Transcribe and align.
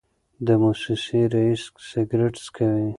د 0.45 0.47
موسسې 0.61 1.21
رییس 1.33 1.63
سګرټ 1.89 2.33
څکوي. 2.45 2.87